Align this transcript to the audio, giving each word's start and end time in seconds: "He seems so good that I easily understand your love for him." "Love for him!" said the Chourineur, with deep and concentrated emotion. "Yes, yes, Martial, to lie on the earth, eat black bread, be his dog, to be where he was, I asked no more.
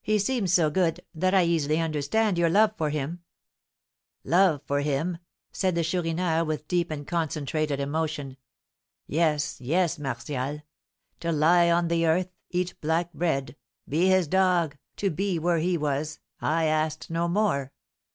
"He 0.00 0.18
seems 0.18 0.50
so 0.50 0.70
good 0.70 1.02
that 1.14 1.34
I 1.34 1.42
easily 1.44 1.78
understand 1.78 2.38
your 2.38 2.48
love 2.48 2.72
for 2.78 2.88
him." 2.88 3.22
"Love 4.24 4.62
for 4.64 4.80
him!" 4.80 5.18
said 5.52 5.74
the 5.74 5.84
Chourineur, 5.84 6.42
with 6.44 6.66
deep 6.68 6.90
and 6.90 7.06
concentrated 7.06 7.78
emotion. 7.78 8.38
"Yes, 9.06 9.60
yes, 9.60 9.98
Martial, 9.98 10.62
to 11.20 11.32
lie 11.32 11.70
on 11.70 11.88
the 11.88 12.06
earth, 12.06 12.30
eat 12.48 12.80
black 12.80 13.12
bread, 13.12 13.56
be 13.86 14.08
his 14.08 14.26
dog, 14.26 14.78
to 14.96 15.10
be 15.10 15.38
where 15.38 15.58
he 15.58 15.76
was, 15.76 16.18
I 16.40 16.64
asked 16.64 17.10
no 17.10 17.28
more. 17.28 17.74